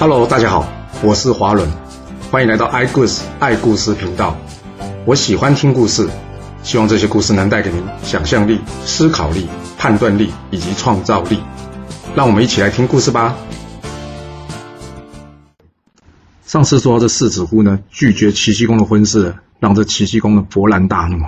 [0.00, 0.64] Hello，大家好，
[1.02, 1.68] 我是华伦，
[2.30, 4.36] 欢迎来到爱故事爱故事频道。
[5.04, 6.08] 我喜欢听故事，
[6.62, 11.40] 希望这些故事能带给您想象力、思考力、判断力以及创造力。
[12.14, 13.36] 让我们一起来听故事吧。
[16.46, 21.18] 上次说到这世子夫呢，拒绝齐僖公的婚事，让这齐僖公呢勃然大怒。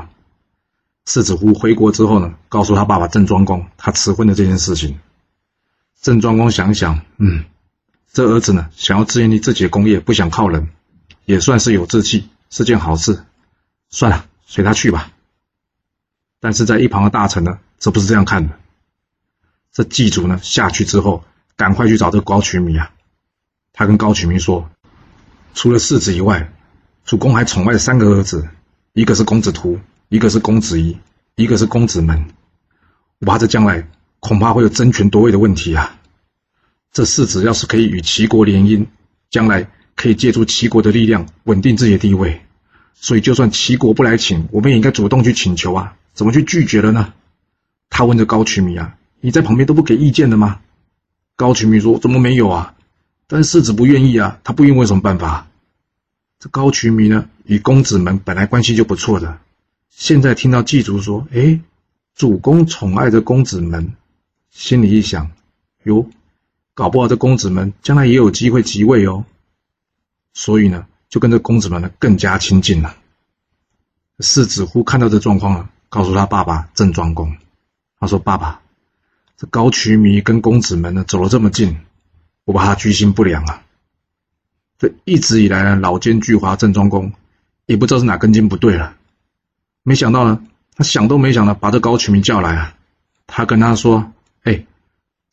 [1.06, 5.00] 世子夫回国之后呢，告诉他爸爸郑庄公他辞婚的这件事情。
[6.00, 7.44] 郑庄公想想，嗯，
[8.12, 10.68] 这儿子呢想要自立自己的功业，不想靠人，
[11.24, 13.24] 也算是有志气，是件好事。
[13.88, 15.12] 算了，随他去吧。
[16.40, 18.58] 但是在一旁的大臣呢，则不是这样看的。
[19.72, 21.24] 这祭祖呢下去之后，
[21.56, 22.90] 赶快去找这高渠弥啊。
[23.72, 24.68] 他跟高渠弥说。
[25.52, 26.52] 除了世子以外，
[27.04, 28.48] 主公还宠爱三个儿子，
[28.92, 30.96] 一个是公子图，一个是公子仪，
[31.34, 32.28] 一个是公子门。
[33.18, 33.88] 我怕这将来
[34.20, 35.99] 恐怕会有争权夺位的问题啊！
[36.92, 38.86] 这世子要是可以与齐国联姻，
[39.30, 42.40] 将来可以借助齐国的力量稳定自己的地位。
[42.94, 45.96] 所以，就算齐国不来请，我们也应该主动去请求啊！
[46.12, 47.14] 怎么去拒绝了呢？
[47.88, 50.60] 他问着高渠弥啊：“你在旁边都不给意见的吗？”
[51.36, 52.74] 高渠弥说：“怎么没有啊？”
[53.26, 55.48] 但世子不愿意啊，他不愿意，有什么办法？
[56.38, 59.38] 这高渠弥呢，与公子们本来关系就不错的，
[59.88, 61.60] 现在听到祭祖说：“哎，
[62.14, 63.94] 主公宠爱着公子们，
[64.50, 65.30] 心里一想，
[65.84, 66.10] 哟，
[66.80, 69.26] 搞不好这公子们将来也有机会即位哦。”
[70.32, 72.96] 所以呢，就跟这公子们呢更加亲近了。
[74.20, 77.36] 世子乎看到这状况了，告诉他爸爸郑庄公，
[77.98, 78.62] 他说：“爸爸，
[79.36, 81.76] 这高渠弥跟公子们呢走了这么近。”
[82.46, 83.62] 我怕他居心不良啊！
[84.78, 87.12] 这一直以来呢，老奸巨猾郑庄公
[87.66, 88.96] 也不知道是哪根筋不对了。
[89.82, 90.42] 没想到呢，
[90.74, 92.74] 他想都没想的把这高渠弥叫来啊。
[93.26, 94.12] 他跟他说：“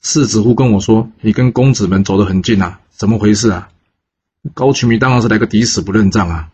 [0.02, 3.70] 世子乎跟我说你跟公子们走得很近啊，怎么回事啊？”
[4.53, 6.50] 高渠弥当然是来个抵死不认账啊。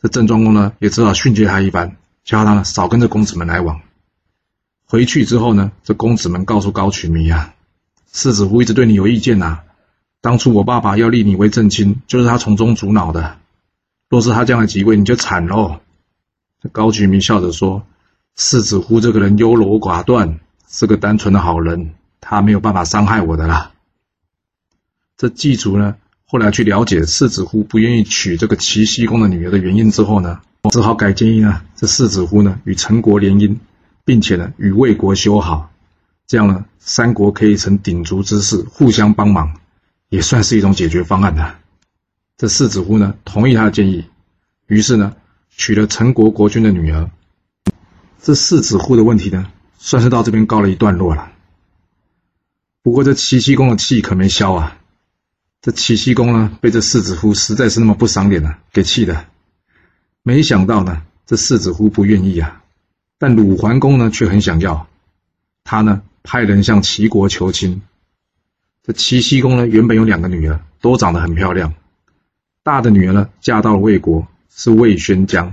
[0.00, 3.80] 这郑庄公呢，也只好训诫他一番，叫他呢少跟这公子们来往。
[4.84, 7.54] 回去之后呢，这公子们告诉高渠弥啊。
[8.12, 9.60] 世子夫一直对你有意见呐。
[10.20, 13.38] 当初我爸爸要立你为正卿，就是他从中阻挠的。
[14.08, 15.80] 若是他将来即位，你就惨喽。
[16.60, 17.84] 这高渠弥笑着说
[18.34, 23.72] ：“世子乎这个人优柔寡断，是个单纯的好人，他没有办法伤害我的啦。”
[25.16, 33.56] 这祭祖呢，后来去了解世子乎不愿意娶这个齐僖公的女儿的原因之后呢，我只好改建议呢，这世子乎呢与陈国联姻，
[34.04, 35.70] 并且呢与魏国修好。
[36.26, 39.58] 这样呢，三国可以成鼎足之势，互相帮忙，
[40.08, 41.56] 也算是一种解决方案的。
[42.36, 44.04] 这世子乎呢，同意他的建议，
[44.66, 45.16] 于是呢，
[45.50, 47.10] 娶了陈国国君的女儿。
[48.22, 51.32] 这世子乎的问题呢，算是到这边告了一段落了。
[52.88, 54.78] 不过这齐僖公的气可没消啊！
[55.60, 59.26] 这齐僖公呢，被这世子夫实在是那么不赏脸啊，给气的。
[60.22, 62.62] 没想到呢，这世子夫不愿意啊，
[63.18, 64.86] 但鲁桓公呢，却很想要。
[65.64, 66.00] 他呢？
[66.22, 67.82] 派人向齐国求亲。
[68.82, 71.74] 这齐僖公呢，原本有两个女儿，都长得很漂亮。
[72.62, 75.52] 大的女儿呢，嫁到了魏国，是魏宣姜；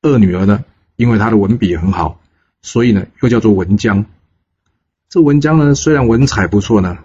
[0.00, 0.64] 二女儿呢，
[0.94, 2.20] 因为她的文笔很好，
[2.62, 4.06] 所以呢，又叫做文姜。
[5.16, 6.98] 这文姜呢，虽然文采不错呢，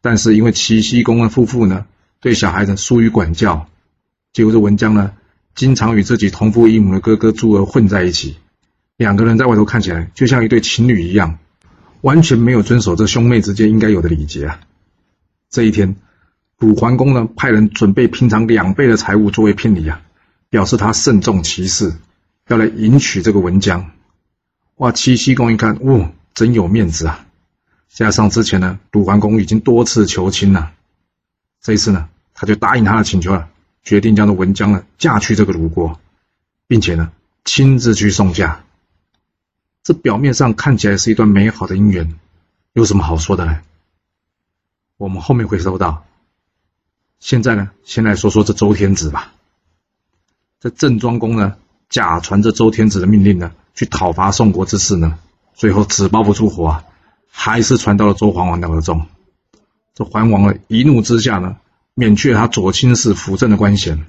[0.00, 1.84] 但是因为齐僖公的夫妇呢，
[2.18, 3.68] 对小孩子疏于管教，
[4.32, 5.12] 结果这文姜呢，
[5.54, 8.38] 经常与自己同父异母的哥哥朱儿混在一起，
[8.96, 11.38] 两个人在外头看起来就像一对情侣一样。
[12.00, 14.60] 完全没有遵守这兄妹之间应该有的礼节啊！
[15.50, 15.96] 这一天，
[16.58, 20.00] 鲁桓公呢派人准备平常两倍的财物作为聘礼啊，
[20.48, 21.92] 表示他慎重其事，
[22.48, 23.90] 要来迎娶这个文姜。
[24.76, 24.92] 哇！
[24.92, 27.26] 齐僖公一看，哦，真有面子啊！
[27.92, 30.72] 加上之前呢，鲁桓公已经多次求亲了，
[31.60, 33.50] 这一次呢，他就答应他的请求了，
[33.82, 36.00] 决定将这文姜呢嫁去这个鲁国，
[36.66, 37.12] 并且呢
[37.44, 38.64] 亲自去送嫁。
[39.82, 42.14] 这表面上看起来是一段美好的姻缘，
[42.72, 43.60] 有什么好说的呢？
[44.96, 46.04] 我们后面会收到。
[47.18, 49.32] 现在呢，先来说说这周天子吧。
[50.60, 51.56] 这郑庄公呢，
[51.88, 55.18] 假传这周天子的命令呢，去讨伐宋国之事呢，
[55.54, 56.84] 最后纸包不住火啊，
[57.30, 59.06] 还是传到了周桓王的耳中。
[59.94, 61.56] 这桓王呢，一怒之下呢，
[61.94, 64.04] 免去了他左卿士辅政的官衔。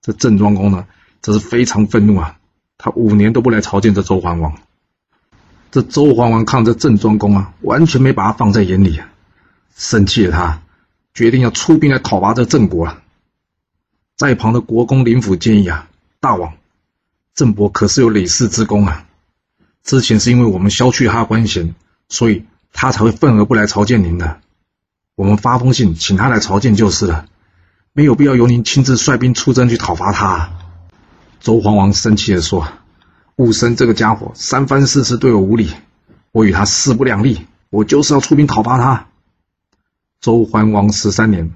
[0.00, 0.86] 这郑庄公呢，
[1.20, 2.38] 则是非常愤怒啊，
[2.78, 4.54] 他五年都不来朝见这周桓王。
[5.70, 9.08] 这周桓王看这郑庄公啊，完全没把他放在眼里啊，
[9.76, 10.62] 生气了他，
[11.14, 13.02] 决定要出兵来讨伐这郑国了。
[14.16, 15.88] 在旁的国公林府建议啊，
[16.20, 16.54] 大王，
[17.34, 19.06] 郑伯可是有累世之功啊，
[19.84, 21.74] 之前是因为我们削去他官衔，
[22.08, 24.40] 所以他才会愤而不来朝见您的。
[25.14, 27.26] 我们发封信请他来朝见就是了，
[27.92, 30.50] 没有必要由您亲自率兵出征去讨伐他。”
[31.40, 32.68] 周桓王生气地说
[33.36, 35.72] ：“武生这个家伙三番四次对我无礼，
[36.32, 39.06] 我与他势不两立，我就是要出兵讨伐他。”
[40.20, 41.52] 周桓王十三年，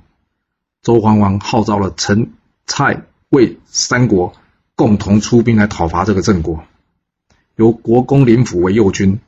[0.82, 2.32] 周桓王号召了陈、
[2.64, 4.34] 蔡、魏三国
[4.76, 6.62] 共同出兵来讨伐这个郑国，
[7.56, 9.20] 由国公林甫为右军，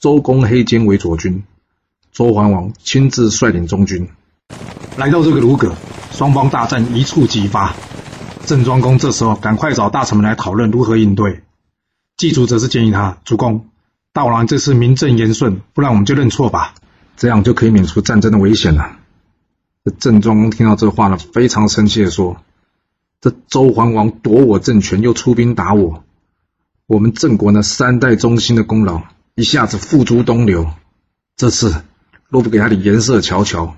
[0.00, 1.42] 周公黑肩为左军，
[2.12, 4.08] 周桓王亲自率领中军，
[4.96, 5.74] 来到这个卢葛，
[6.12, 7.74] 双方大战一触即发。
[8.46, 11.42] 郑庄公这时候赶快找大臣们来讨论如何应对，
[12.16, 13.66] 祭祖则是建议他：主公，
[14.12, 16.74] 大王这次名正言顺，不然我们就认错吧。
[17.16, 18.98] 这样就可以免除战争的危险了。
[19.84, 22.36] 这郑庄公听到这话呢，非常生气的说
[23.20, 26.04] ：“这周桓王夺我政权，又出兵打我，
[26.86, 29.02] 我们郑国呢三代忠心的功劳，
[29.38, 30.72] 一下子付诸东流。
[31.36, 31.84] 这次
[32.28, 33.76] 若不给他点颜色瞧瞧，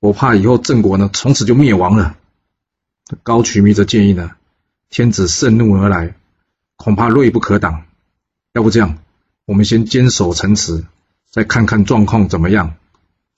[0.00, 2.16] 我怕以后郑国呢从此就灭亡了。”
[3.22, 4.32] 高渠弥则建议呢
[4.90, 6.16] ：“天子盛怒而来，
[6.74, 7.84] 恐怕锐不可挡。
[8.54, 8.98] 要不这样，
[9.44, 10.84] 我们先坚守城池。”
[11.30, 12.74] 再看看状况怎么样，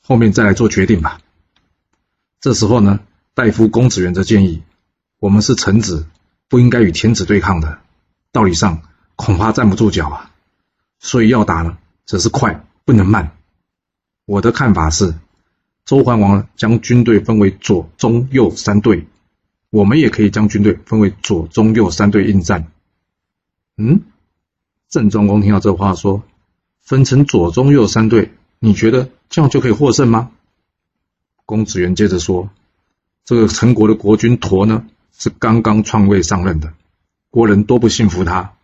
[0.02, 1.20] 后面再来做决定吧。
[2.40, 3.00] 这时候呢，
[3.34, 4.62] 大夫公子元则建议：
[5.18, 6.06] 我们是臣子，
[6.48, 7.80] 不应该与天子对抗的，
[8.32, 8.80] 道理上
[9.14, 10.29] 恐怕站不住脚啊。
[11.00, 13.36] 所以要打呢，则是快，不能慢。
[14.26, 15.14] 我的看法是，
[15.84, 19.08] 周桓王将军队分为左、中、右三队，
[19.70, 22.70] 我们也可以将军队分为左、中、右三队应战。
[23.76, 24.02] 嗯，
[24.88, 26.22] 郑庄公听到这话说。
[26.82, 30.32] 分成左、中、右三队，你觉得这样就可以获胜吗？
[31.46, 32.50] 公子元接着说
[33.24, 34.86] ：“这个陈国的国君佗呢，
[35.16, 36.74] 是刚刚篡位上任的，
[37.30, 38.54] 国人多不信服他。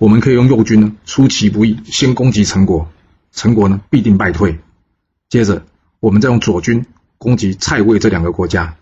[0.00, 2.90] 我们可以用右军呢出其不意，先攻击陈国，
[3.32, 4.58] 陈国呢必定败退。
[5.28, 5.66] 接着，
[6.00, 6.86] 我们再用左军
[7.18, 8.76] 攻击蔡魏这两个国家。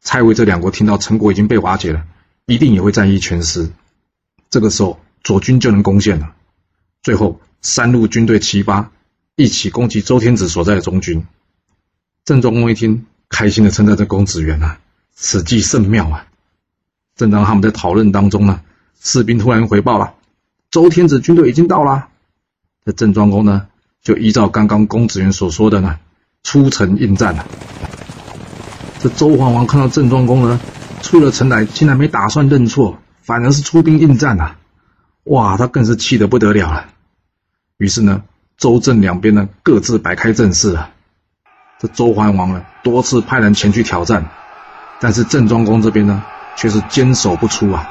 [0.00, 2.04] 蔡魏这两国听到陈国已经被瓦解了，
[2.46, 3.72] 一定也会战意全失。
[4.48, 6.34] 这个时候，左军就能攻陷了。
[7.02, 8.90] 最后。”三路军队齐发，
[9.36, 11.26] 一起攻击周天子所在的中军。
[12.26, 14.78] 郑庄公一听，开心的称赞这公子元啊，
[15.14, 16.26] 此计甚妙啊！
[17.16, 18.60] 正当他们在讨论当中呢，
[19.00, 20.12] 士兵突然回报了，
[20.74, 22.08] 周天子军队已经到了。
[22.84, 23.68] 这郑庄公呢，
[24.02, 26.00] 就依照刚刚公子元所说的呢，
[26.42, 27.46] 出城应战了。
[28.98, 30.60] 这周桓王看到郑庄公呢，
[31.00, 34.56] 出了城来，竟然没打算认错，反而是出兵应战啊！
[35.22, 36.86] 哇，他更是气得不得了了。
[37.76, 38.24] 于是呢，
[38.56, 40.90] 周郑两边呢各自摆开阵势啊。
[41.78, 44.28] 这周桓王呢多次派人前去挑战，
[44.98, 46.24] 但是郑庄公这边呢
[46.56, 47.88] 却是坚守不出啊。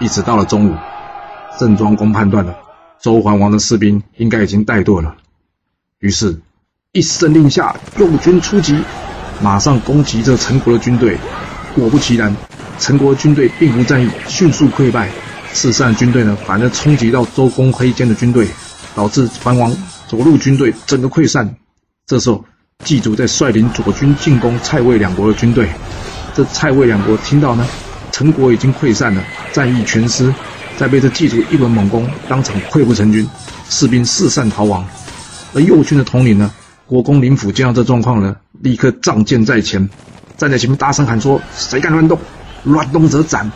[0.00, 0.76] 一直到了中午，
[1.58, 2.56] 郑庄公判断了
[3.00, 5.16] 周桓王的士兵应该已经怠惰了，
[5.98, 6.40] 于是，
[6.92, 8.78] 一声令下，右军出击，
[9.42, 11.18] 马上攻击这陈国的军队。
[11.74, 12.34] 果不其然，
[12.78, 15.08] 陈国军队并无战意，迅速溃败。
[15.52, 18.48] 四散军队呢，反而冲击到周公黑肩的军队。
[18.94, 19.72] 导致桓王
[20.08, 21.54] 左路军队整个溃散。
[22.04, 22.44] 这时候，
[22.84, 25.68] 祭祖在率领左军进攻蔡魏两国的军队。
[26.34, 27.64] 这蔡魏两国听到呢，
[28.10, 29.22] 陈国已经溃散了，
[29.52, 30.34] 战意全失，
[30.78, 33.28] 再被这祭祖一轮猛攻，当场溃不成军，
[33.68, 34.86] 士兵四散逃亡。
[35.52, 36.54] 而右军的统领呢，
[36.86, 39.90] 国公林甫见到这状况呢，立刻仗剑在前，
[40.36, 42.16] 站在前面大声喊说：“谁敢乱动？
[42.62, 43.50] 乱动则斩！”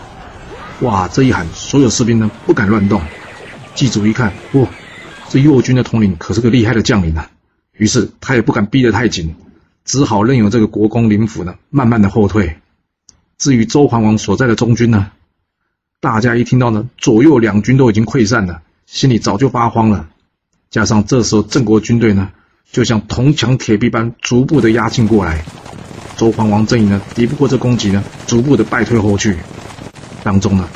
[0.82, 3.00] 哇，这一喊，所有士兵呢不敢乱动。
[3.76, 4.66] 祭祖一看，不。
[5.28, 7.30] 这右军的统领可是个厉害的将领啊，
[7.76, 9.36] 于是他也不敢逼得太紧，
[9.84, 12.58] 只好任由这个国公林甫呢慢慢的后退。
[13.38, 15.12] 至于周桓王所在的中军呢，
[16.02, 20.08] 大家一听到呢左右两军都已经溃散了，心里早就发慌了。
[20.68, 22.30] 加上这时候郑国军队呢
[22.72, 25.44] 就像铜墙铁壁般逐步的压境过来，
[26.16, 29.36] 周桓王阵营呢敌不过这攻击呢，逐步的败退后去。
[30.24, 30.68] 当中呢，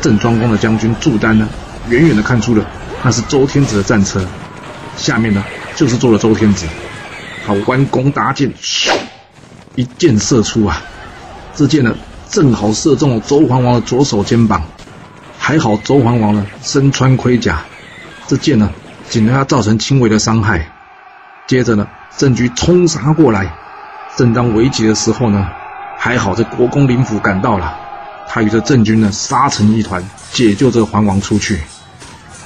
[0.00, 1.48] 郑庄公的将军祝丹呢
[1.88, 2.68] 远远的看出了。
[3.04, 4.26] 那是周天子的战车，
[4.96, 5.44] 下面呢
[5.76, 6.66] 就是坐了周天子。
[7.46, 8.52] 他弯弓搭箭，
[9.76, 10.82] 一箭射出啊！
[11.54, 11.96] 这箭呢
[12.32, 14.60] 正好射中了周桓王的左手肩膀。
[15.38, 17.62] 还好周桓王呢身穿盔甲，
[18.26, 18.72] 这箭呢
[19.10, 20.72] 仅对他造成轻微的伤害。
[21.46, 21.86] 接着呢
[22.16, 23.52] 郑军冲杀过来，
[24.16, 25.46] 正当危急的时候呢，
[25.98, 27.76] 还好这国公林甫赶到了，
[28.26, 31.60] 他与这郑军呢杀成一团，解救这桓王出去。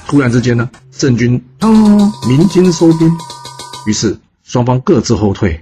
[0.05, 1.69] 突然之间呢，郑军啊
[2.27, 3.09] 鸣金收兵，
[3.85, 5.61] 于是双方各自后退。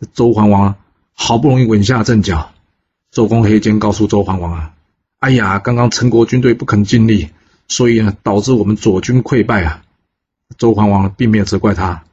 [0.00, 0.76] 这周桓王啊，
[1.14, 2.51] 好不容易稳下阵脚。
[3.12, 4.72] 周公黑肩告诉周桓王啊
[5.20, 7.28] ：“哎呀，刚刚陈国军队不肯尽力，
[7.68, 9.84] 所以呢，导致我们左军溃败啊。”
[10.56, 12.04] 周桓王并没有责怪他，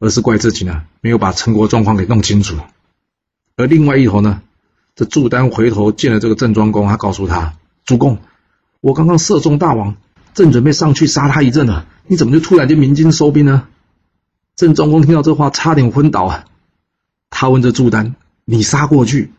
[0.00, 2.56] 而是怪自己呢没有把陈国状况给弄清楚。
[3.54, 4.42] 而另外一头呢，
[4.96, 7.54] 这祝丹回头见了这个郑庄公，他告诉他
[7.86, 8.18] ：“主公，
[8.80, 9.94] 我刚刚射中大王，
[10.34, 13.68] 正准备上去杀他一阵呢，你怎么就突然间鸣金收兵呢？”
[14.56, 16.46] 郑庄公听到这话，差点昏倒啊！
[17.30, 19.30] 他问这祝丹：“你杀过去，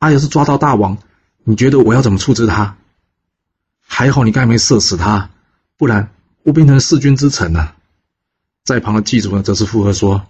[0.00, 0.98] 他，要是抓到大王，
[1.44, 2.76] 你觉得我要怎么处置他？”
[3.90, 5.30] 还好你刚才没射死他，
[5.76, 6.10] 不然
[6.42, 7.74] 我变成弑君之臣了。
[8.64, 10.26] 在旁的祭主呢，则是附和说：“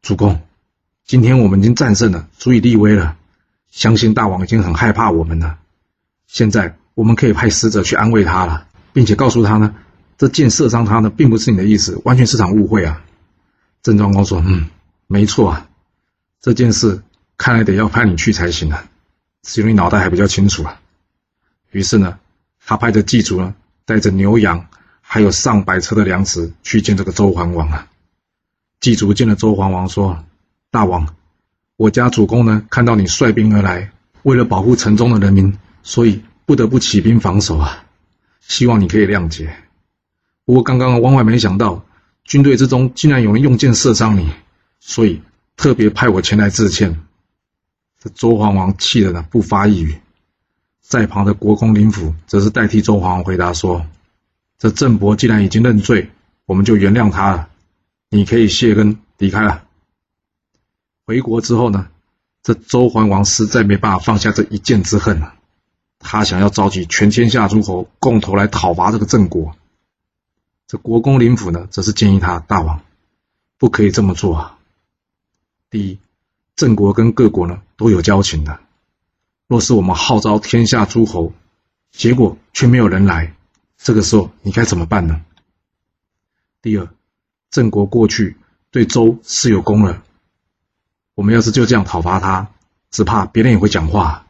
[0.00, 0.40] 主公，
[1.04, 3.16] 今天我们已经战胜了，足以立威了。
[3.70, 5.58] 相信大王已经很害怕我们了。
[6.28, 9.74] 现在我们可以派使者去安慰他了，并且告诉他呢，
[10.16, 13.04] 这箭射伤他呢，并不是你的意思，完全是场误会啊。”
[13.82, 14.70] 郑庄公说：“嗯，
[15.08, 15.68] 没错啊，
[16.40, 17.02] 这件事
[17.36, 18.88] 看来得要派你去才行啊，
[19.46, 20.80] 是因为脑袋还比较清楚啊。”
[21.72, 22.18] 于是呢。
[22.62, 23.54] 他派着祭主呢，
[23.84, 24.68] 带着牛羊，
[25.00, 27.88] 还有上百车的粮食去见这个周桓王啊。
[28.78, 30.24] 祭主见了周桓王，说
[30.70, 31.16] ：“大王，
[31.76, 33.90] 我家主公呢，看到你率兵而来，
[34.22, 37.84] 为了保护城中的人民，所以不得不起兵防守啊。
[38.40, 39.52] 希望你可以谅解。
[40.44, 41.84] 不过刚刚万万没想到，
[42.22, 44.30] 军队之中竟然有人用箭射伤你，
[44.78, 45.22] 所以
[45.56, 47.00] 特别派我前来致歉。”
[48.02, 50.00] 这周桓王气得呢，不发一语。
[50.80, 53.86] 在旁的国公林甫则是代替周桓王回答说
[54.58, 56.10] ：“这郑伯既然已经认罪，
[56.46, 57.50] 我们就原谅他了。
[58.08, 59.64] 你可以谢恩离开了。”
[61.04, 61.88] 回国之后呢，
[62.42, 65.34] 这周桓王实在没办法放下这一箭之恨了。
[65.98, 69.54] 他想要召集全天下诸侯共同来讨伐这个郑国。
[70.66, 72.80] 这国公林甫呢，则是建议他大王
[73.58, 74.58] 不可以这么做啊。
[75.68, 75.98] 第一，
[76.60, 78.60] 郑国跟各国呢都有交情的。
[79.46, 81.32] 若是我们号召天下诸侯，
[81.90, 83.34] 结果却没有人来，
[83.78, 85.24] 这个时候你该怎么办呢？
[86.60, 86.86] 第二，
[87.50, 88.36] 郑国过去
[88.70, 90.02] 对周是有功了，
[91.14, 92.50] 我们要是就这样讨伐他，
[92.90, 94.26] 只怕别人也会讲话，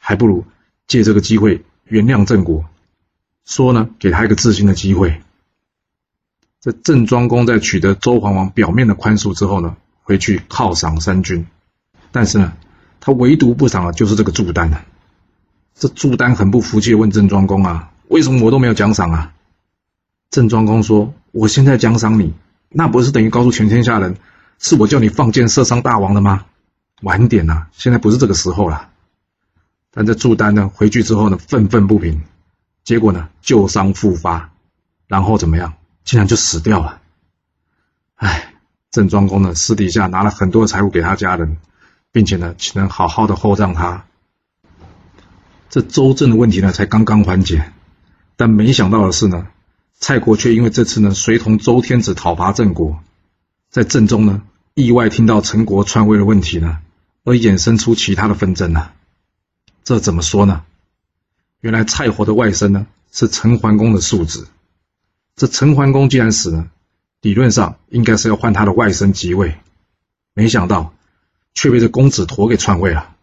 [0.00, 0.44] 还不如
[0.88, 2.64] 借这个机会原谅郑国，
[3.44, 5.22] 说呢给他一个自新的机会。
[6.60, 9.76] 这郑庄公在取得周桓王表面的宽恕之后呢，
[10.10, 11.46] 回去犒赏三军，
[12.10, 12.52] 但是呢。
[13.02, 14.84] 他唯独不赏的就是这个祝丹啊！
[15.74, 19.32] 这祝丹很不服气，问郑庄公啊：“为什么我都没有奖赏啊？”
[20.28, 22.34] 郑庄公说：“我现在奖赏你，
[22.68, 24.18] 那不是等于告诉全天下人，
[24.58, 26.44] 是我叫你放箭射伤大王的吗？
[27.00, 28.90] 晚点呐，现在不是这个时候了。”
[29.90, 32.20] 但这祝丹呢，回去之后呢，愤愤不平，
[32.84, 34.50] 结果呢，旧伤复发，
[35.06, 35.72] 然后怎么样？
[36.04, 37.00] 竟然就死掉了。
[38.16, 38.49] 哎，
[38.90, 41.56] 郑庄公呢，私底下拿了很多财物给他家人。
[42.12, 44.04] 并且呢，只能好好的厚葬他。
[45.68, 47.70] 这周正的问题呢，才刚刚缓解，
[48.34, 49.46] 但没想到的是呢，
[49.96, 53.00] 蔡国却因为这次呢，随同周天子讨伐郑国，
[53.70, 54.42] 在郑中呢，
[54.74, 56.80] 意外听到陈国篡位的问题呢，
[57.22, 58.90] 而衍生出其他的纷争呢。
[59.84, 60.64] 这怎么说呢？
[61.60, 64.48] 原来蔡国的外甥呢，是陈桓公的庶子。
[65.36, 66.66] 这陈桓公既然死了，
[67.20, 69.58] 理论上应该是要换他的外甥即位，
[70.34, 70.94] 没想到。
[71.52, 73.16] 却被这公子陀给篡位了。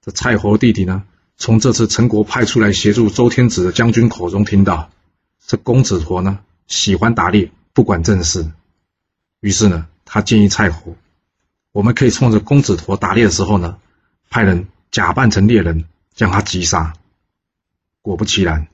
[0.00, 1.02] 这蔡侯弟弟呢，
[1.36, 4.88] 从这次陈国派出来协助周天子的将军口中听到，
[5.44, 8.48] 这公子陀呢喜欢打猎，不管政事。
[9.40, 10.96] 于是呢，他建议蔡侯，
[11.72, 13.78] 我们可以冲着公子陀打猎的时候呢，
[14.30, 16.94] 派人假扮成猎人，将他击杀。
[18.00, 18.68] 果不其然，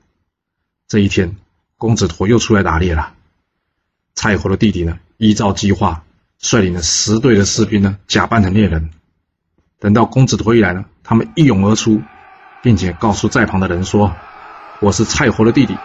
[0.87, 1.35] 这一天，
[1.77, 3.15] 公子陀又出来打猎了。
[4.15, 6.03] 蔡侯的弟弟呢，依照计划。
[6.43, 8.89] 率领了十队的士兵呢，假扮成猎人。
[9.79, 12.01] 等到公子陀一来呢，他们一涌而出，
[12.63, 14.15] 并且告诉在旁的人说
[14.81, 15.77] ：“我是蔡侯的弟弟，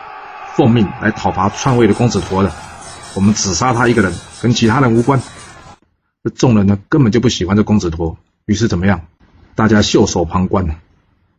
[0.54, 2.50] 奉命来讨伐篡位的公子陀的。
[3.14, 5.20] 我们只杀他一个人，跟其他人无关。”
[6.24, 8.16] 这众人呢，根本就不喜欢这公子陀，
[8.46, 9.06] 于是怎么样？
[9.54, 10.80] 大家袖手旁观。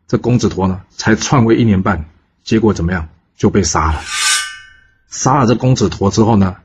[0.08, 2.06] 这公子陀呢，才篡位一年半，
[2.44, 3.10] 结果怎么样？
[3.36, 4.02] 就被杀了。
[5.10, 6.58] 杀了这公子陀之后呢，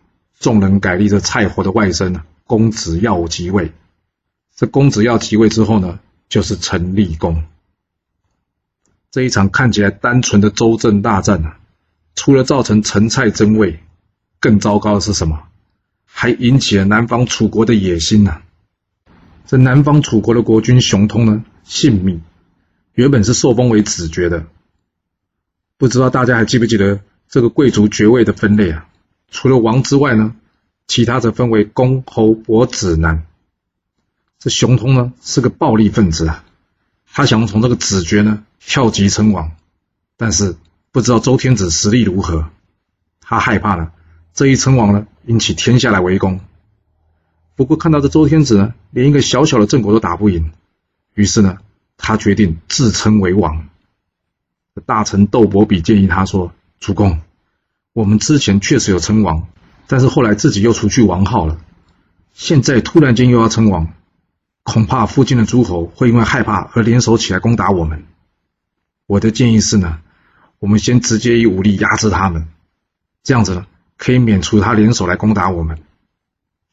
[0.42, 2.20] 众人改立这蔡侯的外甥。
[2.44, 3.72] 公子耀即位，
[4.54, 7.44] 这公子耀即位之后呢，就是陈立公。
[9.10, 11.58] 这一场看起来单纯的周郑大战啊，
[12.14, 13.80] 除了造成陈蔡争位，
[14.38, 15.44] 更糟糕的是什么？
[16.04, 18.42] 还引起了南方楚国的野心呐。
[19.46, 22.20] 这南方楚国的国君熊通呢，姓芈，
[22.92, 24.44] 原本是受封为子爵的。
[25.78, 28.88] 不知道大家还记不记得这个贵族爵位的分类啊？
[29.32, 30.36] 除了王之外呢？
[30.86, 33.24] 其他则分为公、侯、伯、子、男。
[34.38, 36.44] 这熊通呢是个暴力分子啊，
[37.10, 39.52] 他想从这个子爵呢跳级称王，
[40.18, 40.56] 但是
[40.90, 42.50] 不知道周天子实力如何，
[43.20, 43.92] 他害怕了
[44.34, 46.40] 这一称王呢引起天下来围攻，
[47.56, 50.52] 不过看到这周天子呢，连一个小小的郑国都打不赢，
[51.14, 51.58] 于是呢，
[51.96, 53.68] 他决定自称为王。
[54.84, 57.20] 大臣窦伯比建议他说：“主公，
[57.92, 59.48] 我们之前确实有称王，
[59.86, 61.58] 但是后来自己又除去王号了，
[62.32, 63.92] 现在突然间又要称王，
[64.62, 68.06] 恐怕附近的诸侯会因为害怕而联手起来攻打我们。
[69.06, 70.00] 我的建议是呢，
[70.58, 72.48] 我们先直接以武力压制他们，
[73.22, 73.66] 这样子呢，
[73.98, 75.78] 可以免除他联手来攻打我们。”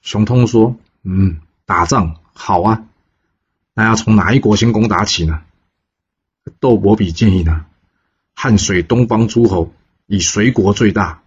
[0.01, 2.85] 熊通说：“嗯，打仗好啊，
[3.73, 5.41] 那要从哪一国先攻打起呢？”
[6.61, 7.65] 窦伯比建议呢。
[8.33, 9.73] 汉水东方诸侯
[10.11, 11.21] 以隋国最大，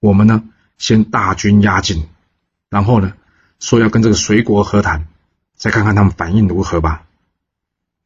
[0.00, 0.42] 我们呢
[0.76, 2.08] 先大军压境，
[2.68, 3.12] 然后呢
[3.60, 5.06] 说要跟这个隋国和谈，
[5.54, 7.06] 再看看他们反应如何吧。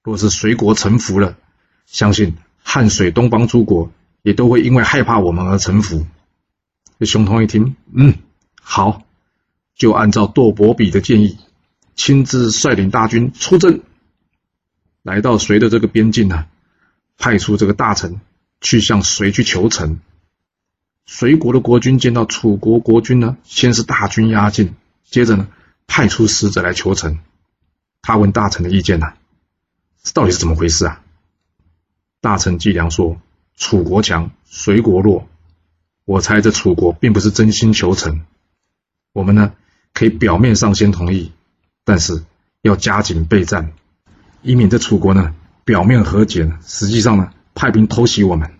[0.02, 1.38] 若是隋国臣服了，
[1.86, 3.90] 相信汉水东方诸国
[4.20, 6.06] 也都会因为害怕我们而臣服。
[6.98, 8.16] 这熊通一听，嗯，
[8.60, 9.04] 好，
[9.74, 11.38] 就按照窦伯比的建议，
[11.96, 13.80] 亲自率领大军出征，
[15.02, 16.44] 来到隋的这个边境呢，
[17.16, 18.20] 派出这个大臣。
[18.62, 19.98] 去向谁去求成，
[21.04, 25.48] 隋国的国君见到楚国国君呢，先是大军压境，接着呢
[25.88, 27.18] 派出使者来求成。
[28.00, 29.12] 他问大臣的意见呢，
[30.02, 31.02] 这到底是怎么回事啊？
[32.20, 33.20] 大臣季良说
[33.58, 35.28] ：“楚国强，隋国弱。
[36.04, 38.22] 我猜这楚国并不是真心求成。
[39.12, 39.52] 我们呢
[39.92, 41.32] 可以表面上先同意，
[41.84, 42.22] 但是
[42.60, 43.72] 要加紧备战，
[44.40, 48.52] 以免这楚国呢表面和解，实际上呢。”派兵偷袭我们。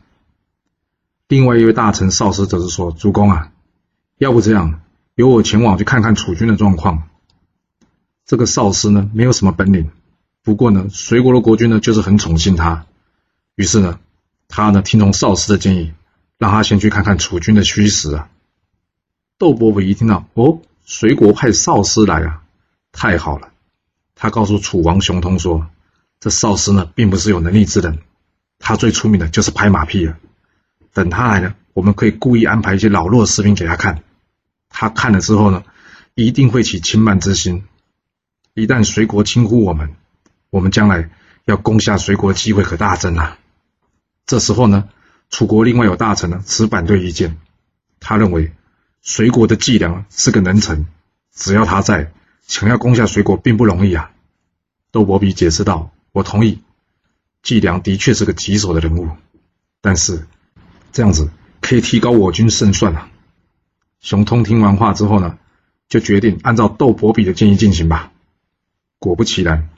[1.28, 3.52] 另外一位大臣少师则是说：“主公啊，
[4.18, 4.80] 要不这样，
[5.14, 7.08] 由我前往去看看楚军的状况。”
[8.26, 9.90] 这个少师呢，没有什么本领，
[10.42, 12.86] 不过呢，隋国的国君呢，就是很宠信他。
[13.54, 13.98] 于是呢，
[14.48, 15.92] 他呢听从少师的建议，
[16.38, 18.28] 让他先去看看楚军的虚实啊。
[19.38, 22.42] 窦伯伟一听到，哦，隋国派少师来啊，
[22.92, 23.48] 太好了！
[24.14, 25.66] 他告诉楚王熊通说
[26.20, 27.98] ：“这少师呢，并不是有能力之人。”
[28.64, 30.16] 他最出名的就是拍马屁了。
[30.94, 34.02] 等他来了，我们可以故意安排一些老弱的士兵给他看。
[34.70, 35.64] 他看了之后呢，
[36.14, 37.64] 一定会起轻慢之心。
[38.54, 39.94] 一旦隋国轻忽我们，
[40.50, 41.10] 我们将来
[41.44, 43.36] 要攻下隋国的机会可大增啊！
[44.26, 44.88] 这时候呢，
[45.28, 47.38] 楚国另外有大臣呢持反对意见。
[47.98, 48.52] 他认为
[49.00, 50.86] 隋国的伎俩是个能臣，
[51.34, 52.12] 只要他在，
[52.46, 54.12] 想要攻下隋国并不容易啊。
[54.90, 56.62] 窦伯比解释道：“我同意。”
[57.42, 59.10] 季良的确是个棘手的人物，
[59.80, 60.26] 但是
[60.92, 63.08] 这样子可以提高我军胜算啊！
[64.00, 65.38] 熊通听完话之后呢，
[65.88, 68.12] 就决定按照窦伯比的建议进行吧。
[69.00, 69.68] 果不其然，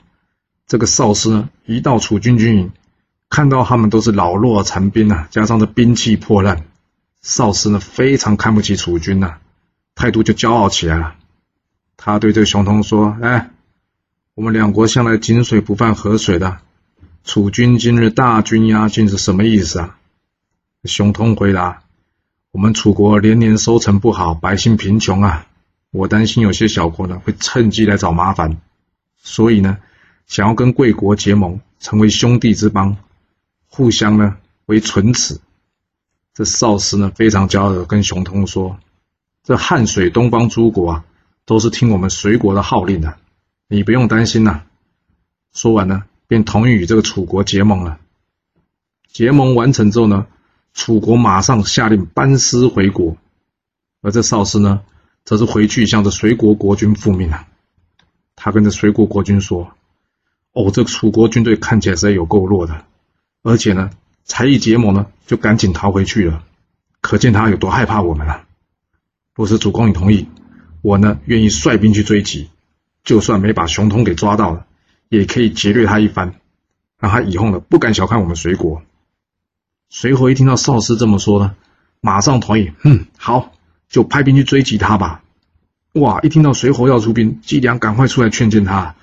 [0.67, 2.71] 这个少师，一到楚军军营，
[3.29, 6.65] 看到他们都是老弱残兵啊，加上这兵器破烂，
[7.23, 9.37] 少师呢非常看不起楚军呐，
[9.95, 11.15] 态度就骄傲起来了。
[11.97, 13.49] 他对这个熊通说：“哎，
[14.35, 16.59] 我们两国向来井水不犯河水的。”
[17.25, 19.97] 楚军今日大军压境是什么意思啊？
[20.83, 21.81] 熊通回答
[22.53, 25.47] ：“我们楚国连年收成不好，百姓贫穷啊，
[25.89, 28.61] 我担心有些小国呢会趁机来找麻烦，
[29.17, 29.79] 所以呢
[30.27, 32.95] 想要跟贵国结盟，成为兄弟之邦，
[33.65, 35.39] 互相呢为唇齿。”
[36.35, 38.77] 这少师呢非常骄傲的跟熊通说
[39.43, 41.05] ：“这汉水东方诸国啊，
[41.43, 43.17] 都是听我们隋国的号令的，
[43.67, 44.61] 你不用担心呐。”
[45.51, 46.03] 说完呢。
[46.27, 47.99] 便同意与这个楚国结盟了。
[49.11, 50.27] 结盟完成之后呢，
[50.73, 53.15] 楚国马上下令班师回国，
[54.01, 54.81] 而这少师呢，
[55.23, 57.47] 则是回去向着隋国国君复命了。
[58.35, 59.71] 他跟着隋国国君说
[60.51, 62.83] ：“哦，这个楚国军队看起来实在有够弱的，
[63.41, 63.89] 而且呢，
[64.25, 66.43] 才一结盟呢，就赶紧逃回去了，
[66.99, 68.43] 可见他有多害怕我们了。
[69.33, 70.27] 若是主公你同意，
[70.81, 72.49] 我呢愿意率兵去追击，
[73.05, 74.65] 就算没把熊通给抓到了。”
[75.09, 76.35] 也可以劫掠他一番，
[76.99, 78.81] 让他以后呢不敢小看我们隋国。
[79.89, 81.55] 随侯一听到少师这么说呢，
[82.01, 83.53] 马上同意，嗯，好，
[83.87, 85.21] 就派兵去追击他吧。
[85.93, 86.19] 哇！
[86.21, 88.95] 一听到随侯要出兵，季良赶快出来劝谏他。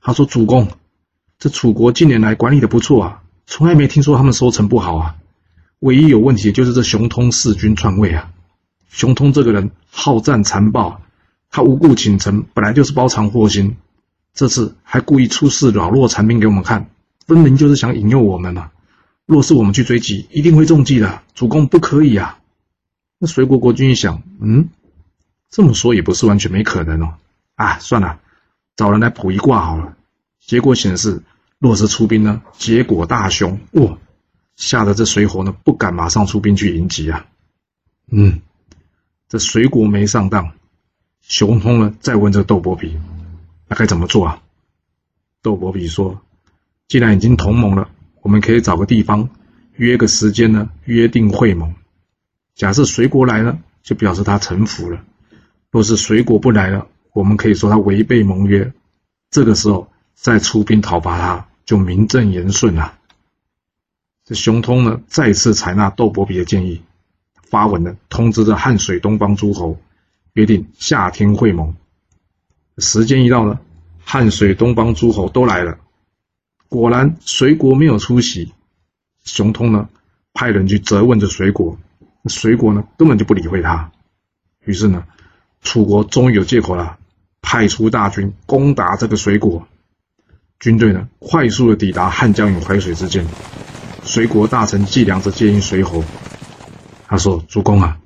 [0.00, 0.66] 他说：“主公，
[1.38, 5.16] 这楚国近年来管理的不错啊，从来没听说他们收成不好啊。
[5.78, 8.32] 唯一有问题的就是这熊通弑君篡位啊。
[8.88, 11.00] 熊通这个人好战残暴，
[11.50, 13.76] 他无故请臣，本来就是包藏祸心。”
[14.32, 16.90] 这次还故意出示老弱残兵给我们看，
[17.26, 18.70] 分明就是想引诱我们嘛！
[19.26, 21.22] 若是我们去追击，一定会中计的。
[21.34, 22.38] 主公不可以啊！
[23.18, 24.68] 那隋国国君一想，嗯，
[25.50, 27.14] 这么说也不是完全没可能哦。
[27.54, 28.18] 啊，算了，
[28.76, 29.96] 找人来卜一卦好了。
[30.40, 31.22] 结果显示，
[31.58, 33.98] 若是出兵呢，结果大凶哇！
[34.56, 37.26] 吓得这隋侯呢不敢马上出兵去迎击啊。
[38.10, 38.40] 嗯，
[39.28, 40.52] 这隋国没上当，
[41.22, 42.98] 熊通呢再问这个窦伯皮，
[43.70, 44.42] 那该怎么做啊？
[45.42, 46.20] 窦伯比说
[46.88, 47.88] ：“既然已经同盟了，
[48.20, 49.30] 我们可以找个地方
[49.76, 51.76] 约个时间呢，约定会盟。
[52.56, 54.98] 假设隋国来了，就表示他臣服了；
[55.70, 58.72] 若是隋国不来了，我们可以说他违背盟约。
[59.30, 62.98] 这个时候再出兵讨伐他，就名正言顺了。”
[64.26, 66.82] 这熊通呢再次采纳窦伯比的建议，
[67.44, 69.78] 发文呢通知着汉水东方诸侯，
[70.32, 71.76] 约定夏天会盟。
[72.80, 73.60] 时间一到呢。
[74.02, 75.78] 汉水东方诸侯都来了，
[76.68, 78.52] 果然隋国没有出席。
[79.22, 79.88] 熊通呢，
[80.32, 81.78] 派人去责问着隋国，
[82.24, 83.92] 隋国呢根本就不理会他。
[84.64, 85.04] 于是呢，
[85.62, 86.98] 楚国终于有借口了，
[87.40, 89.68] 派出大军攻打这个隋国。
[90.58, 93.24] 军队呢快速的抵达汉江与淮水之间。
[94.02, 96.02] 隋国大臣季梁则建议随侯，
[97.06, 98.00] 他说：“主公啊，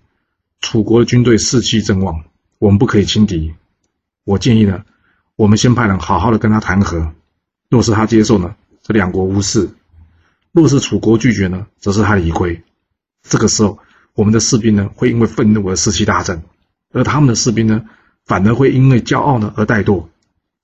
[0.61, 2.25] 楚国的军队士气正旺，
[2.59, 3.55] 我们不可以轻敌。
[4.25, 4.85] 我建议呢。”
[5.37, 7.13] 我们先派人好好的跟他谈和，
[7.69, 9.75] 若是他接受呢，这两国无事；
[10.53, 12.63] 若是楚国拒绝呢，则是他理亏。
[13.23, 13.81] 这个时候，
[14.15, 16.45] 我们的士兵呢，会因为愤怒而士气大振，
[16.93, 17.85] 而他们的士兵呢，
[18.25, 20.07] 反而会因为骄傲呢而怠惰。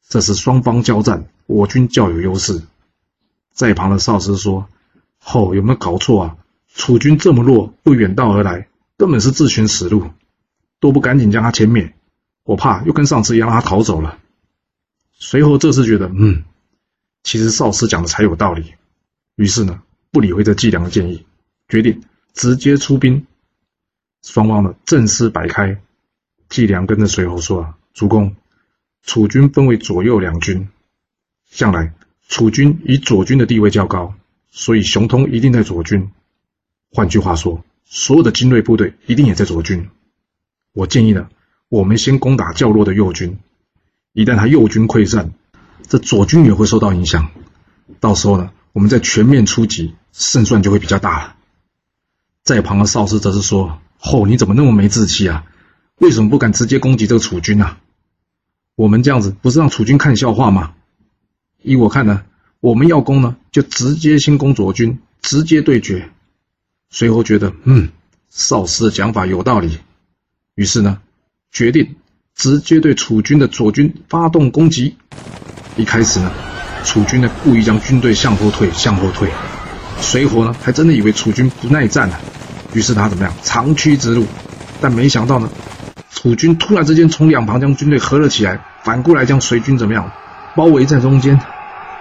[0.09, 2.63] 这时双方交战，我军较有优势。
[3.53, 4.69] 在旁的少师说
[5.19, 6.37] ：“吼，有没有搞错啊？
[6.73, 10.11] 楚军这么弱，不远道而来，根本是自寻死路，
[10.79, 11.93] 都不赶紧将他歼灭，
[12.45, 14.19] 我怕又跟上次一样让他逃走了。”
[15.13, 16.45] 随后这次觉得，嗯，
[17.23, 18.75] 其实少师讲的才有道理，
[19.37, 21.27] 于是呢，不理会这季梁的建议，
[21.69, 23.27] 决定直接出兵。
[24.23, 25.81] 双方呢正式摆开。
[26.49, 28.35] 季梁跟着随后说：“啊，主公，
[29.03, 30.69] 楚军分为左右两军，
[31.47, 31.95] 向来
[32.29, 34.15] 楚军以左军的地位较高，
[34.51, 36.11] 所以熊通一定在左军。
[36.91, 39.89] 换句话说，所有的精锐部队一定也在左军。
[40.73, 41.29] 我建议呢，
[41.71, 43.39] 我们先攻打较弱的右军。”
[44.13, 45.33] 一旦他右军溃散，
[45.89, 47.31] 这左军也会受到影响。
[48.01, 51.37] 到时候呢，我们再全面出击，胜算就会比较大了。
[52.43, 55.47] 在旁的少师则是说：“吼，你怎么那么没志气啊？
[55.99, 57.79] 为什么不敢直接攻击这个楚军啊？
[58.75, 60.75] 我们这样子不是让楚军看笑话吗？
[61.63, 62.25] 依我看呢，
[62.59, 66.11] 我们要攻呢，就直接先攻左军，直接对决。”
[66.91, 67.91] 随后觉得，嗯，
[68.29, 69.79] 少师的讲法有道理，
[70.57, 71.01] 于是呢，
[71.53, 71.97] 决定。
[72.37, 74.97] 直接对楚军的左军发动攻击。
[75.77, 76.33] 一开始呢，
[76.85, 79.29] 楚军呢故意将军队向后退，向后退。
[80.01, 82.19] 随后呢，还真的以为楚军不耐战了，
[82.73, 84.25] 于是他怎么样，长驱直入。
[84.81, 85.51] 但没想到呢，
[86.11, 90.11] 楚军突然之间从两旁将军队合了起来，反过来将隋军怎么样，
[90.57, 91.39] 包围在中间。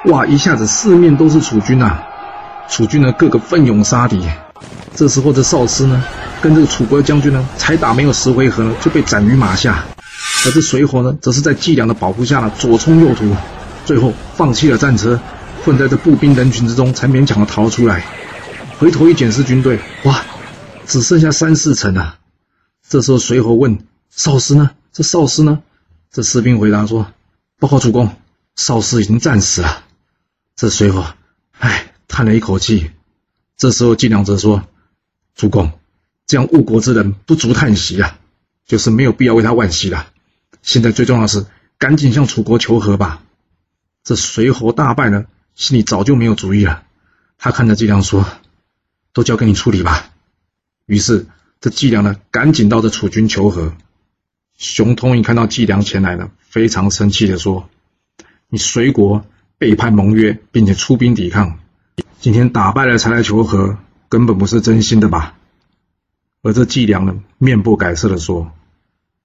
[0.06, 2.00] 哇，一下子四面都是楚军呐！
[2.70, 4.22] 楚军呢，个个奋勇杀敌。
[4.96, 6.02] 这时候的少师呢，
[6.42, 9.86] 跟这个楚国的将军呢，才打没有十回合呢，就被斩于马下。
[10.46, 13.36] 而这水火呢，则是在季梁的保护下呢，左冲右突，
[13.86, 15.20] 最后放弃了战车，
[15.64, 18.06] 混在这步兵人群之中，才勉强的逃出来。
[18.78, 20.24] 回头一检视军队，哇，
[20.86, 22.18] 只剩下三四成啊！
[22.88, 24.72] 这时候随侯问少师呢？
[24.94, 25.60] 这少师呢？
[26.12, 27.08] 这士兵回答说
[27.60, 28.16] ：“报告主公，
[28.56, 29.84] 少师已经战死了。”
[30.56, 31.06] 这随侯，
[31.60, 32.92] 唉，叹了一口气。
[33.58, 34.64] 这时候季梁则说
[35.36, 35.72] ：“主公，
[36.30, 38.20] 这样误国之人不足叹息啊，
[38.68, 40.12] 就是没有必要为他惋惜了。”
[40.62, 41.48] 现在最重要的是，
[41.80, 43.24] 赶紧向楚国求和吧。
[44.04, 46.84] 这随侯大败呢，心里早就没有主意了。
[47.40, 48.28] 他看着季梁说
[49.12, 50.12] ：“都交给你处理吧。”
[50.86, 51.26] 于是
[51.62, 53.74] 这季梁呢，赶紧到这楚军求和。
[54.56, 57.68] 熊通一看到季梁前来呢，非常生气的说
[58.50, 59.26] ：“你随国
[59.58, 61.58] 背叛盟约，并且出兵抵抗，
[62.20, 65.34] 今天打败了才来求和，根本不是真心的吧？”
[66.42, 68.52] 而这季梁呢，面不改色的说。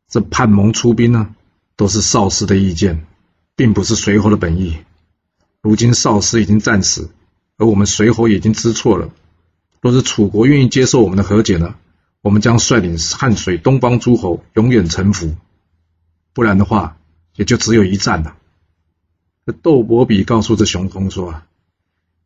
[0.09, 1.35] 这叛盟出兵呢，
[1.77, 3.07] 都是少师的意见，
[3.57, 4.79] 并不是随侯的本意。
[5.62, 7.11] 如今少师已经战死，
[7.57, 9.11] 而我们随侯已经知错了。
[9.81, 11.74] 若是楚国愿意接受我们的和解呢，
[12.20, 15.37] 我们将率领汉水东方诸侯永远臣服；
[16.33, 16.96] 不然的话，
[17.37, 18.37] 也就只有一战了。
[19.46, 21.42] 这窦伯比告诉这熊通说：“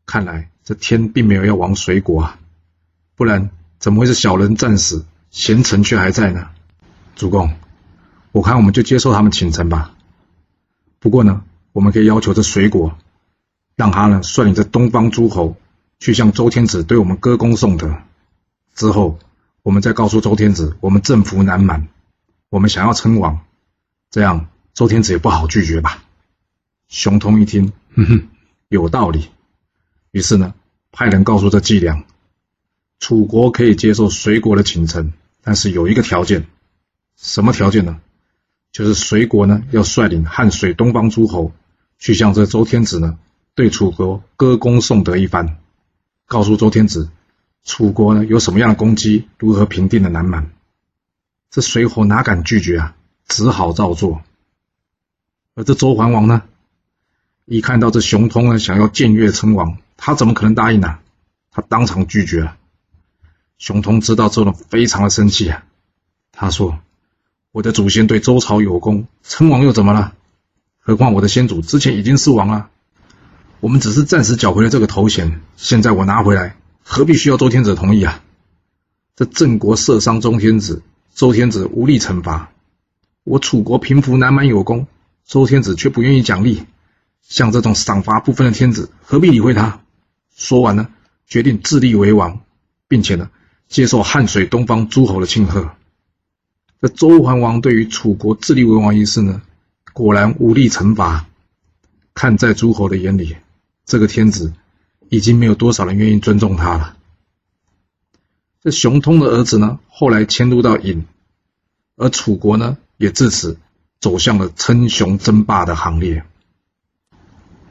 [0.07, 2.39] 看来这天并没有要亡隋国啊，
[3.17, 6.49] 不然怎么会是小人战死，贤臣却还在呢？”
[7.17, 7.53] 主公。
[8.31, 9.95] 我看我们就接受他们请臣吧。
[11.01, 12.97] 不过呢，我们可以要求这隋国，
[13.75, 15.57] 让他呢率领这东方诸侯
[15.99, 17.97] 去向周天子对我们歌功颂德。
[18.75, 19.19] 之后，
[19.63, 21.89] 我们再告诉周天子，我们政服难满，
[22.51, 23.41] 我们想要称王，
[24.11, 26.05] 这样周天子也不好拒绝吧。
[26.89, 28.29] 熊通一听，哼哼，
[28.69, 29.31] 有道理。
[30.11, 30.55] 于是呢，
[30.93, 32.05] 派人告诉这季梁，
[32.99, 36.47] 楚国可以接受隋国的请臣，但是有一个条件，
[37.17, 38.01] 什么条件呢？
[38.71, 41.53] 就是隋国呢要率领汉水东方诸侯
[41.99, 43.19] 去向这周天子呢
[43.55, 45.57] 对楚国歌功颂德一番，
[46.27, 47.09] 告诉周天子
[47.65, 50.51] 楚国呢有什么样的攻击，如何平定的南蛮。
[51.51, 54.23] 这随侯哪敢拒绝啊，只好照做。
[55.55, 56.43] 而这周桓王呢，
[57.47, 60.99] 一看到这熊通呢想要僭越称王，他怎么可能答应呢？
[61.51, 62.57] 他当场拒绝了。
[63.59, 65.65] 熊通知道之后呢，非常的生气啊。
[66.33, 66.79] 他说
[67.53, 70.15] ：“我的祖先对周朝有功，称王又怎么了？
[70.79, 72.71] 何况我的先祖之前已经是王了，
[73.61, 78.23] 我们只是暂时缴回了这个头衔，现在我拿回来，何必需要周天子同意啊？
[79.17, 80.83] 这郑国射伤周天子。”
[81.15, 82.53] 周天子无力惩罚
[83.25, 84.87] 我，楚国平服南蛮有功，
[85.27, 86.63] 周天子却不愿意奖励。
[87.23, 89.81] 像这种赏罚不分的天子，何必理会他？
[90.37, 90.87] 说完呢，
[91.27, 92.43] 决定自立为王，
[92.87, 93.31] 并且呢，
[93.69, 95.71] 接受汉水东方诸侯的庆贺。
[96.81, 99.43] 这周桓王对于楚国自立为王一事呢，
[99.93, 101.27] 果然无力惩罚。
[102.15, 103.37] 看在诸侯的眼里，
[103.85, 104.53] 这个天子
[105.09, 106.97] 已经没有多少人愿意尊重他了。
[108.61, 111.05] 这熊通的儿子呢，后来迁都到尹，
[111.97, 113.59] 而楚国呢，也自此
[114.01, 116.25] 走向了称雄争霸的行列。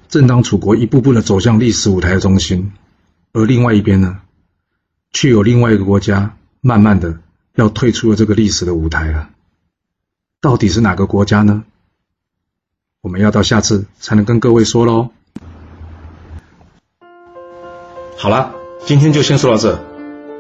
[0.08, 2.72] 正当楚国一步步的走向历史舞台的中心，
[3.34, 4.22] 而另外一边呢，
[5.12, 7.18] 却有另外一个国家慢慢的
[7.56, 9.30] 要退出了这个历史的舞台了。
[10.40, 11.64] 到底是哪个国家呢？
[13.02, 15.10] 我们要到下次才能跟各位说喽。
[18.18, 18.54] 好了，
[18.86, 19.80] 今天就先说到这。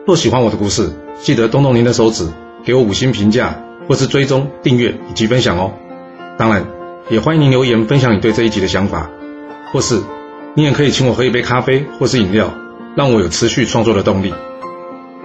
[0.05, 2.29] 若喜欢我的故事，记得动动您的手指，
[2.63, 5.73] 给我五星评价，或是追踪、订阅以及分享哦。
[6.37, 6.65] 当然，
[7.09, 9.09] 也欢迎您留言分享你对这一集的想法，
[9.71, 10.01] 或是
[10.55, 12.53] 你也可以请我喝一杯咖啡或是饮料，
[12.95, 14.33] 让我有持续创作的动力。